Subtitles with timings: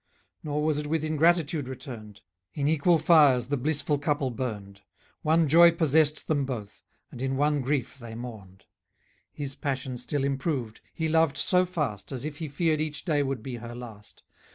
[0.43, 2.21] Nor was it with ingratitude returned;}
[2.55, 4.81] In equal fires the blissful couple burned;}
[5.21, 6.81] One joy possessed them both,
[7.11, 8.65] and in one grief they mourned.}
[9.31, 13.43] His passion still improved; he loved so fast, As if he feared each day would
[13.43, 14.23] be her last.